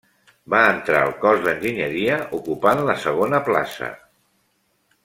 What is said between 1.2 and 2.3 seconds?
cos d'enginyeria